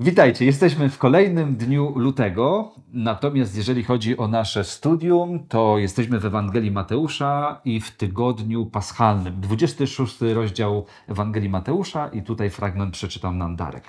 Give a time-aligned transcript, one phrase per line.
[0.00, 2.72] Witajcie, jesteśmy w kolejnym dniu lutego.
[2.92, 9.40] Natomiast jeżeli chodzi o nasze studium, to jesteśmy w Ewangelii Mateusza i w tygodniu paschalnym.
[9.40, 13.84] 26 rozdział Ewangelii Mateusza i tutaj fragment przeczytam nam Darek.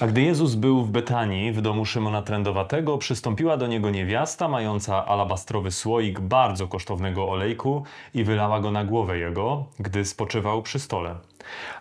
[0.00, 5.06] A gdy Jezus był w Betanii, w domu Szymona Trędowatego, przystąpiła do niego niewiasta mająca
[5.06, 7.82] alabastrowy słoik bardzo kosztownego olejku
[8.14, 11.14] i wylała go na głowę jego, gdy spoczywał przy stole.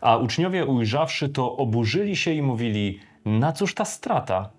[0.02, 4.50] A uczniowie ujrzawszy to, oburzyli się i mówili, na cóż ta strata?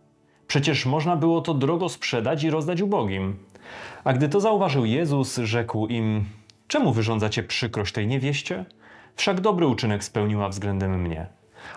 [0.47, 3.37] Przecież można było to drogo sprzedać i rozdać ubogim.
[4.05, 6.25] A gdy to zauważył Jezus, rzekł im,
[6.69, 8.65] czemu wyrządzacie przykrość tej niewieście?
[9.17, 11.27] Wszak dobry uczynek spełniła względem mnie.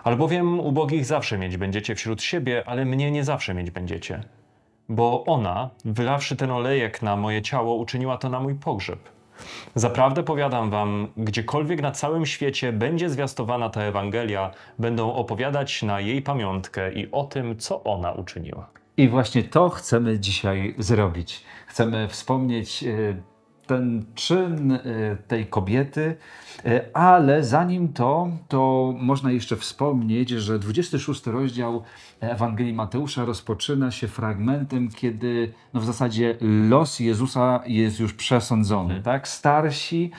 [0.04, 4.22] Albowiem ubogich zawsze mieć będziecie wśród siebie, ale mnie nie zawsze mieć będziecie.
[4.88, 8.98] Bo ona, wylawszy ten olejek na moje ciało, uczyniła to na mój pogrzeb.
[9.74, 16.22] Zaprawdę powiadam wam, gdziekolwiek na całym świecie będzie zwiastowana ta Ewangelia, będą opowiadać na jej
[16.22, 18.68] pamiątkę i o tym, co ona uczyniła.
[18.96, 21.44] I właśnie to chcemy dzisiaj zrobić.
[21.66, 23.22] Chcemy wspomnieć e,
[23.66, 24.80] ten czyn e,
[25.28, 26.16] tej kobiety,
[26.64, 31.82] e, ale zanim to, to można jeszcze wspomnieć, że 26 rozdział
[32.20, 36.36] Ewangelii Mateusza rozpoczyna się fragmentem, kiedy no w zasadzie
[36.68, 38.88] los Jezusa jest już przesądzony.
[38.88, 39.02] Hmm.
[39.02, 39.28] Tak?
[39.28, 40.10] Starsi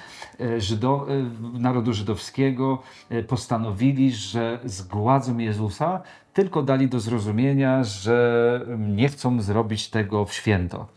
[0.58, 1.08] Żydo,
[1.54, 2.82] narodu żydowskiego
[3.28, 6.02] postanowili, że zgładzą Jezusa,
[6.34, 10.88] tylko dali do zrozumienia, że nie chcą zrobić tego w święto.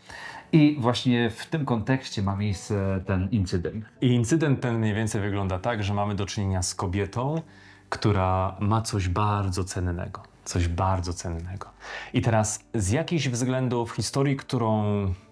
[0.51, 3.85] I właśnie w tym kontekście ma miejsce ten incydent.
[4.01, 7.41] I incydent ten mniej więcej wygląda tak, że mamy do czynienia z kobietą,
[7.89, 10.23] która ma coś bardzo cennego.
[10.45, 11.69] Coś bardzo cennego.
[12.13, 14.83] I teraz z jakichś względów historii, którą,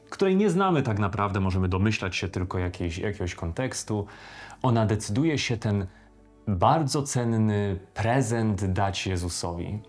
[0.10, 4.08] której nie znamy tak naprawdę, możemy domyślać się tylko jakiejś, jakiegoś kontekstu,
[4.62, 5.88] ona decyduje się ten
[6.48, 9.80] bardzo cenny prezent dać Jezusowi.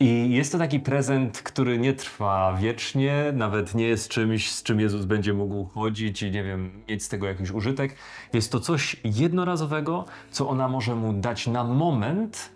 [0.00, 4.80] I jest to taki prezent, który nie trwa wiecznie, nawet nie jest czymś, z czym
[4.80, 7.96] Jezus będzie mógł chodzić i nie wiem, mieć z tego jakiś użytek.
[8.32, 12.50] Jest to coś jednorazowego, co ona może mu dać na moment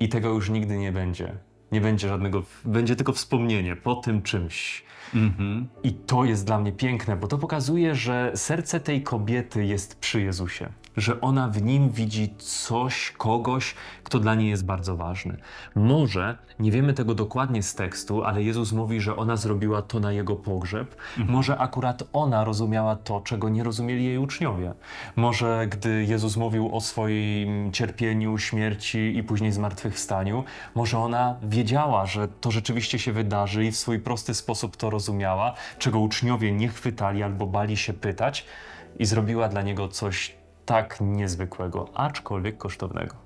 [0.00, 1.32] i tego już nigdy nie będzie.
[1.72, 4.84] Nie będzie żadnego, będzie tylko wspomnienie po tym czymś.
[5.14, 5.64] Mm-hmm.
[5.82, 10.20] I to jest dla mnie piękne, bo to pokazuje, że serce tej kobiety jest przy
[10.20, 15.36] Jezusie że ona w nim widzi coś, kogoś, kto dla niej jest bardzo ważny.
[15.74, 20.12] Może, nie wiemy tego dokładnie z tekstu, ale Jezus mówi, że ona zrobiła to na
[20.12, 20.96] jego pogrzeb.
[21.18, 21.36] Mhm.
[21.36, 24.74] Może akurat ona rozumiała to, czego nie rozumieli jej uczniowie.
[25.16, 32.28] Może gdy Jezus mówił o swoim cierpieniu, śmierci i później zmartwychwstaniu, może ona wiedziała, że
[32.28, 37.22] to rzeczywiście się wydarzy i w swój prosty sposób to rozumiała, czego uczniowie nie chwytali
[37.22, 38.46] albo bali się pytać
[38.98, 43.22] i zrobiła dla niego coś tak niezwykłego, aczkolwiek kosztownego.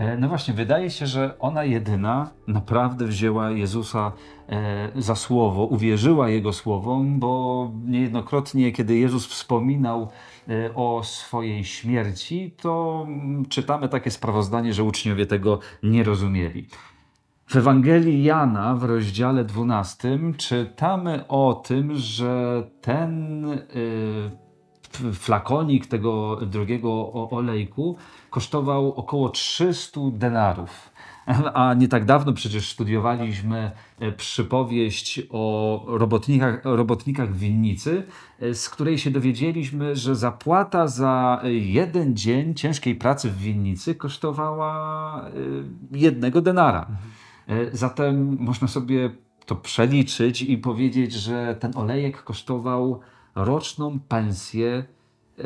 [0.00, 4.12] E, no właśnie, wydaje się, że ona jedyna naprawdę wzięła Jezusa
[4.48, 10.08] e, za słowo, uwierzyła Jego słowom, bo niejednokrotnie, kiedy Jezus wspominał
[10.48, 13.06] e, o swojej śmierci, to
[13.48, 16.66] czytamy takie sprawozdanie, że uczniowie tego nie rozumieli.
[17.46, 23.46] W Ewangelii Jana w rozdziale 12 czytamy o tym, że ten
[25.14, 27.96] flakonik tego drugiego olejku
[28.30, 30.90] kosztował około 300 denarów.
[31.54, 33.70] A nie tak dawno przecież studiowaliśmy
[34.00, 38.06] e, przypowieść o robotnikach, robotnikach winnicy,
[38.40, 45.24] e, z której się dowiedzieliśmy, że zapłata za jeden dzień ciężkiej pracy w winnicy kosztowała
[45.24, 45.30] e,
[45.98, 46.86] jednego denara.
[47.72, 49.10] Zatem można sobie
[49.46, 53.00] to przeliczyć i powiedzieć, że ten olejek kosztował
[53.34, 54.84] roczną pensję
[55.38, 55.44] e,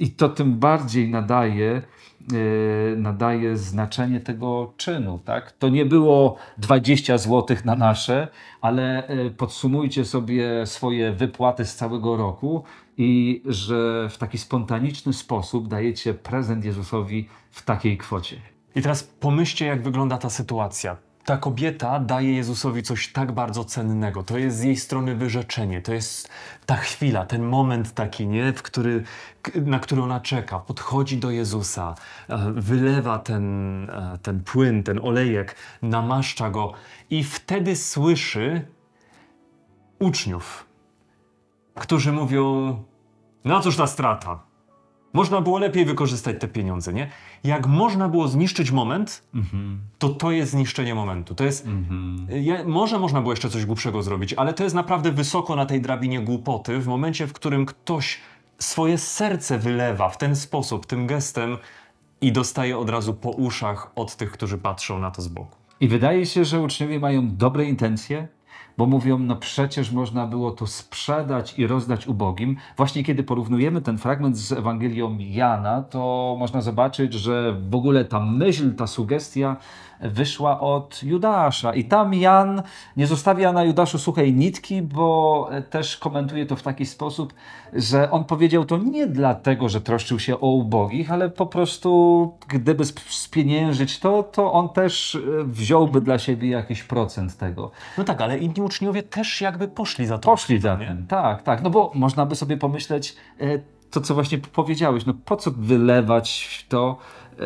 [0.00, 5.20] i to tym bardziej nadaje, e, nadaje znaczenie tego czynu.
[5.24, 5.52] Tak?
[5.52, 8.28] To nie było 20 zł na nasze,
[8.60, 12.64] ale e, podsumujcie sobie swoje wypłaty z całego roku
[12.96, 18.36] i że w taki spontaniczny sposób dajecie prezent Jezusowi w takiej kwocie.
[18.74, 24.22] I teraz pomyślcie, jak wygląda ta sytuacja ta kobieta daje Jezusowi coś tak bardzo cennego.
[24.22, 25.82] To jest z jej strony wyrzeczenie.
[25.82, 26.28] To jest
[26.66, 28.52] ta chwila, ten moment taki, nie?
[28.52, 29.04] W który,
[29.54, 30.58] na który ona czeka.
[30.58, 31.94] Podchodzi do Jezusa,
[32.28, 33.44] e, wylewa ten,
[33.90, 36.72] e, ten płyn, ten olejek, namaszcza go
[37.10, 38.66] i wtedy słyszy
[39.98, 40.66] uczniów,
[41.74, 42.76] którzy mówią,
[43.44, 44.49] na cóż ta strata?
[45.12, 47.10] Można było lepiej wykorzystać te pieniądze, nie?
[47.44, 49.22] Jak można było zniszczyć moment,
[49.98, 51.34] to to jest zniszczenie momentu.
[51.34, 51.68] To jest.
[52.28, 55.80] Ja, może można było jeszcze coś głupszego zrobić, ale to jest naprawdę wysoko na tej
[55.80, 58.18] drabinie głupoty, w momencie, w którym ktoś
[58.58, 61.56] swoje serce wylewa w ten sposób, tym gestem
[62.20, 65.56] i dostaje od razu po uszach od tych, którzy patrzą na to z boku.
[65.80, 68.28] I wydaje się, że uczniowie mają dobre intencje,
[68.78, 72.56] bo mówią, no przecież można było to sprzedać i rozdać ubogim.
[72.76, 78.20] Właśnie kiedy porównujemy ten fragment z Ewangelią Jana, to można zobaczyć, że w ogóle ta
[78.20, 79.56] myśl, ta sugestia
[80.00, 81.74] wyszła od Judasza.
[81.74, 82.62] I tam Jan
[82.96, 87.34] nie zostawia na Judaszu suchej nitki, bo też komentuje to w taki sposób,
[87.72, 92.84] że on powiedział to nie dlatego, że troszczył się o ubogich, ale po prostu gdyby
[93.08, 97.70] spieniężyć to, to on też e, wziąłby dla siebie jakiś procent tego.
[97.98, 100.30] No tak, ale inni uczniowie też jakby poszli za to.
[100.30, 101.62] Poszli za tym, tak, tak.
[101.62, 106.66] No bo można by sobie pomyśleć, e, to co właśnie powiedziałeś, no po co wylewać
[106.68, 106.98] to,
[107.38, 107.44] e,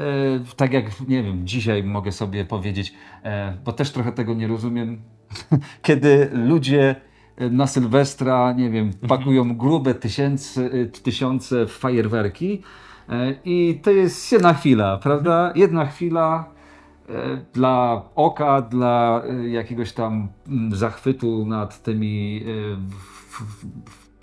[0.56, 5.02] tak jak, nie wiem, dzisiaj mogę sobie powiedzieć, e, bo też trochę tego nie rozumiem,
[5.82, 6.96] kiedy ludzie
[7.50, 10.70] na Sylwestra, nie wiem, pakują grube tysiące,
[11.02, 12.62] tysiące fajerwerki
[13.44, 15.52] i to jest jedna chwila, prawda?
[15.56, 16.50] Jedna chwila
[17.52, 20.28] dla oka, dla jakiegoś tam
[20.72, 22.44] zachwytu nad tymi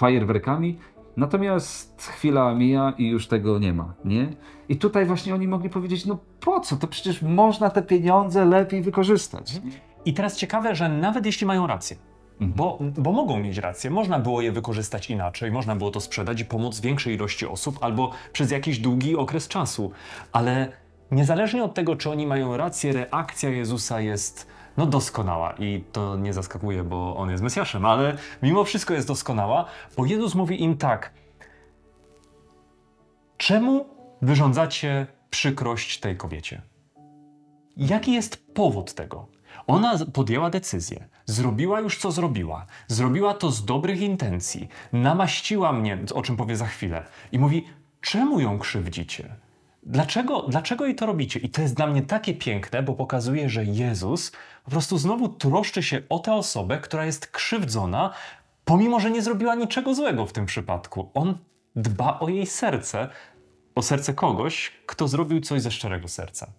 [0.02, 0.78] fajerwerkami,
[1.18, 4.30] Natomiast chwila mija i już tego nie ma, nie?
[4.70, 6.76] I tutaj właśnie oni mogli powiedzieć, no po co?
[6.78, 9.62] To przecież można te pieniądze lepiej wykorzystać.
[10.06, 11.98] I teraz ciekawe, że nawet jeśli mają rację,
[12.34, 12.54] mhm.
[12.54, 16.46] bo, bo mogą mieć rację, można było je wykorzystać inaczej, można było to sprzedać i
[16.46, 19.92] pomóc większej ilości osób albo przez jakiś długi okres czasu,
[20.32, 20.72] ale
[21.12, 26.34] niezależnie od tego, czy oni mają rację, reakcja Jezusa jest no doskonała i to nie
[26.34, 29.66] zaskakuje, bo on jest Mesjaszem, ale mimo wszystko jest doskonała,
[29.98, 31.14] bo Jezus mówi im tak.
[33.38, 33.86] Czemu
[34.22, 36.62] wyrządzacie przykrość tej kobiecie?
[37.78, 39.28] Jaki jest powód tego?
[39.68, 46.22] Ona podjęła decyzję, zrobiła już co zrobiła, zrobiła to z dobrych intencji, namaściła mnie, o
[46.22, 47.68] czym powie za chwilę, i mówi:
[48.02, 49.36] Czemu ją krzywdzicie?
[49.84, 51.40] Dlaczego, dlaczego jej to robicie?
[51.40, 54.32] I to jest dla mnie takie piękne, bo pokazuje, że Jezus
[54.66, 58.14] po prostu znowu troszczy się o tę osobę, która jest krzywdzona,
[58.66, 61.10] pomimo że nie zrobiła niczego złego w tym przypadku.
[61.14, 61.38] On
[61.76, 63.10] dba o jej serce,
[63.76, 66.52] o serce kogoś, kto zrobił coś ze szczerego serca.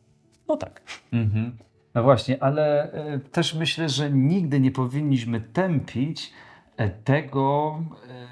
[0.49, 0.83] No tak.
[1.13, 1.57] Mhm.
[1.95, 6.33] No właśnie, ale y, też myślę, że nigdy nie powinniśmy tępić
[6.77, 7.79] e, tego,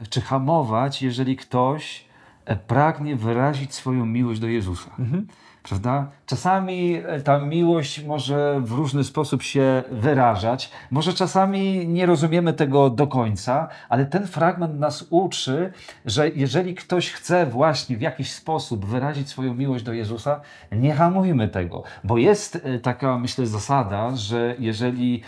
[0.02, 2.09] y, czy hamować, jeżeli ktoś
[2.56, 4.90] pragnie wyrazić swoją miłość do Jezusa.
[4.98, 5.26] Mhm.
[5.62, 6.06] Prawda?
[6.26, 12.90] Czasami e, ta miłość może w różny sposób się wyrażać, może czasami nie rozumiemy tego
[12.90, 15.72] do końca, ale ten fragment nas uczy,
[16.06, 20.40] że jeżeli ktoś chce właśnie w jakiś sposób wyrazić swoją miłość do Jezusa,
[20.72, 25.22] nie hamujmy tego, bo jest e, taka, myślę, zasada, że jeżeli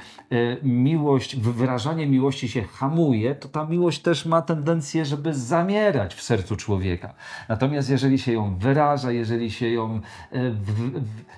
[0.62, 6.56] miłość, wyrażanie miłości się hamuje, to ta miłość też ma tendencję, żeby zamierać w sercu
[6.56, 7.14] człowieka.
[7.48, 10.00] Natomiast jeżeli się ją wyraża, jeżeli się ją
[10.31, 10.31] e,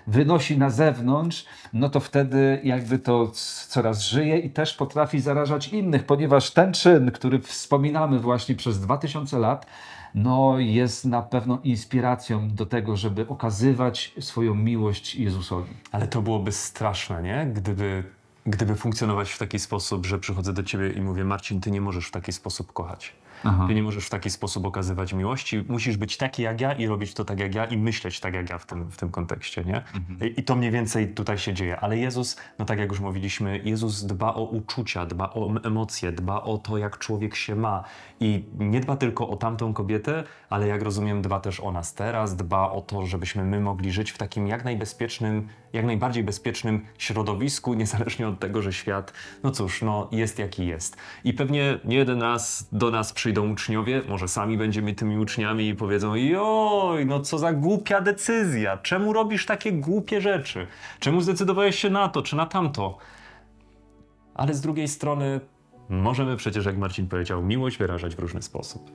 [0.06, 3.32] wynosi na zewnątrz, no to wtedy jakby to
[3.69, 9.38] coraz żyje i też potrafi zarażać innych, ponieważ ten czyn, który wspominamy właśnie przez 2000
[9.38, 9.67] lat,
[10.14, 15.70] no jest na pewno inspiracją do tego, żeby okazywać swoją miłość Jezusowi.
[15.93, 17.47] Ale to byłoby straszne, nie?
[17.55, 18.05] Gdyby
[18.47, 22.06] gdyby funkcjonować w taki sposób, że przychodzę do ciebie i mówię, Marcin, ty nie możesz
[22.06, 23.12] w taki sposób kochać.
[23.45, 23.65] Aha.
[23.69, 25.65] Ty nie możesz w taki sposób okazywać miłości.
[25.69, 28.51] Musisz być taki jak ja i robić to tak jak ja i myśleć tak jak
[28.51, 29.77] ja w tym, w tym kontekście, nie?
[29.77, 30.31] Mhm.
[30.31, 31.81] I, I to mniej więcej tutaj się dzieje.
[31.81, 36.43] Ale Jezus, no tak jak już mówiliśmy, Jezus dba o uczucia, dba o emocje, dba
[36.43, 37.85] o to, jak człowiek się ma.
[38.21, 42.37] I nie dba tylko o tamtą kobietę, ale jak rozumiem, dba też o nas teraz,
[42.37, 47.75] dba o to, żebyśmy my mogli żyć w takim jak najbezpiecznym, jak najbardziej bezpiecznym środowisku,
[47.75, 49.12] niezależnie od tego, że świat,
[49.43, 50.97] no cóż, no jest jaki jest.
[51.25, 55.75] I pewnie nie jeden raz do nas przyjdą uczniowie, może sami będziemy tymi uczniami i
[55.75, 60.66] powiedzą: Joj, no co za głupia decyzja, czemu robisz takie głupie rzeczy?
[60.99, 62.99] Czemu zdecydowałeś się na to czy na tamto?
[64.35, 65.40] Ale z drugiej strony,
[65.88, 68.90] możemy przecież, jak Marcin powiedział, miłość wyrażać w różny sposób.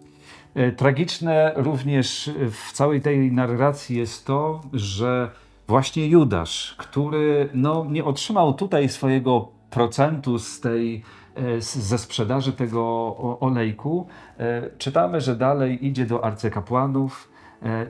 [0.56, 5.32] E, tragiczne również w całej tej narracji jest to, że
[5.70, 11.04] właśnie Judasz, który no, nie otrzymał tutaj swojego procentu z tej,
[11.36, 12.82] e, ze sprzedaży tego
[13.40, 14.08] olejku,
[14.38, 17.30] e, czytamy, że dalej idzie do arcykapłanów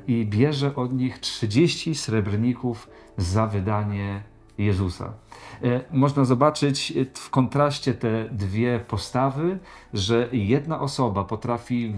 [0.07, 4.23] i bierze od nich 30 srebrników za wydanie
[4.57, 5.13] Jezusa.
[5.91, 9.59] Można zobaczyć w kontraście te dwie postawy,
[9.93, 11.93] że jedna osoba potrafi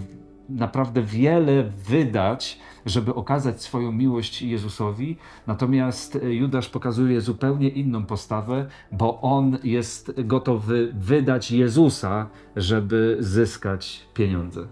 [0.50, 9.22] naprawdę wiele wydać, żeby okazać swoją miłość Jezusowi, natomiast Judasz pokazuje zupełnie inną postawę, bo
[9.22, 14.68] on jest gotowy wydać Jezusa, żeby zyskać pieniądze.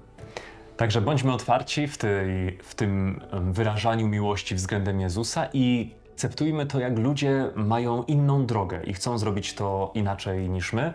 [0.78, 7.00] Także bądźmy otwarci w, tej, w tym wyrażaniu miłości względem Jezusa i akceptujmy to, jak
[7.00, 10.94] ludzie mają inną drogę i chcą zrobić to inaczej niż my.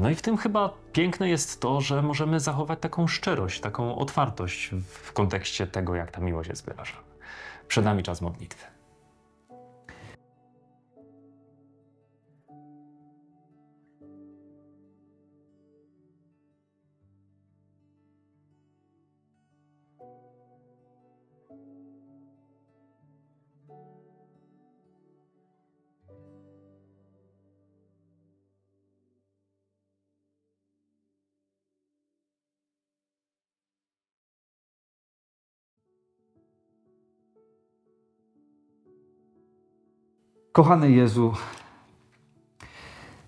[0.00, 4.70] No i w tym chyba piękne jest to, że możemy zachować taką szczerość, taką otwartość
[4.88, 7.00] w kontekście tego, jak ta miłość jest wyrażana.
[7.68, 8.66] Przed nami czas modlitwy.
[40.52, 41.32] Kochany Jezu,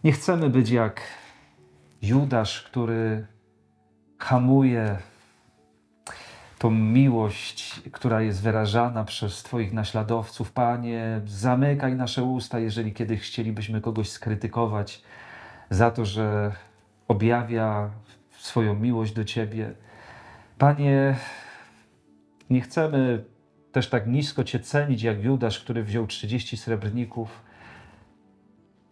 [0.05, 1.00] nie chcemy być jak
[2.02, 3.26] Judasz, który
[4.19, 4.99] hamuje
[6.59, 10.52] tą miłość, która jest wyrażana przez Twoich naśladowców.
[10.52, 15.02] Panie, zamykaj nasze usta, jeżeli kiedy chcielibyśmy kogoś skrytykować
[15.71, 16.52] za to, że
[17.09, 17.91] objawia
[18.38, 19.73] swoją miłość do Ciebie.
[20.59, 21.17] Panie,
[22.50, 23.25] nie chcemy
[23.73, 27.43] też tak nisko Cię cenić jak Judasz, który wziął 30 srebrników,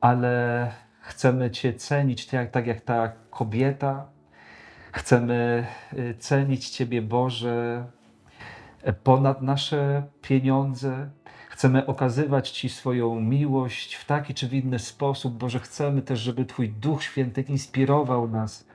[0.00, 4.06] ale chcemy Cię cenić tak, tak jak ta kobieta.
[4.92, 7.84] Chcemy y, cenić Ciebie, Boże,
[9.04, 11.10] ponad nasze pieniądze.
[11.48, 15.34] Chcemy okazywać Ci swoją miłość w taki czy w inny sposób.
[15.34, 18.66] Boże, chcemy też, żeby Twój Duch Święty inspirował nas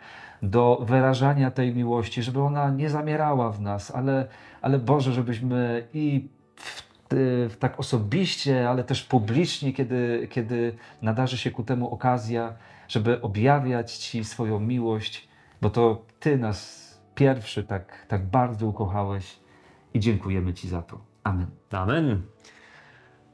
[0.41, 4.27] do wyrażania tej miłości, żeby ona nie zamierała w nas, ale,
[4.61, 6.29] ale Boże, żebyśmy i
[7.13, 12.53] y, w tak osobiście, ale też publicznie, kiedy, kiedy nadarzy się ku temu okazja,
[12.87, 15.27] żeby objawiać Ci swoją miłość,
[15.61, 19.39] bo to Ty nas pierwszy tak, tak bardzo ukochałeś
[19.93, 20.99] i dziękujemy Ci za to.
[21.23, 21.47] Amen.
[21.71, 22.21] Amen.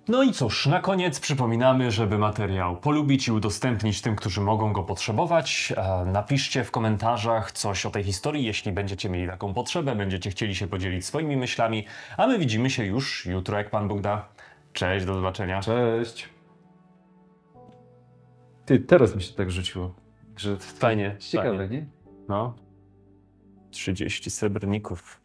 [0.08, 4.84] No i cóż, na koniec przypominamy, żeby materiał polubić i udostępnić tym, którzy mogą go
[4.84, 5.74] potrzebować.
[5.78, 10.56] E, Napiszcie w komentarzach coś o tej historii, jeśli będziecie mieli taką potrzebę, będziecie chcieli
[10.56, 11.86] się podzielić swoimi myślami,
[12.18, 14.28] a my widzimy się już jutro, jak Pan Bóg da.
[14.74, 15.62] Cześć, do zobaczenia.
[15.62, 16.30] Cześć.
[18.66, 19.94] Ty, teraz mi się tak rzuciło,
[20.38, 21.78] że Fajnie, ciekawe, fajnie.
[21.78, 21.86] nie?
[22.30, 22.54] No.
[23.72, 25.21] 30 srebrników.